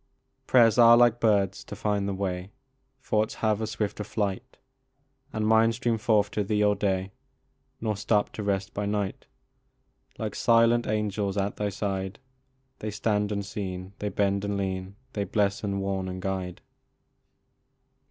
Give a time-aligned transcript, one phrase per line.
[0.47, 2.49] Prayers are like birds to find the way;
[3.03, 4.57] Thoughts have a swifter flight;
[5.31, 7.11] And mine stream forth to thee all day,
[7.79, 9.27] Nor stop to rest by night.
[9.27, 10.25] 14 TO ARCITE AT THE WARS.
[10.25, 12.19] Like silent angels at thy side
[12.79, 16.61] They stand unseen, they bend and lean, They bless and warn and guide.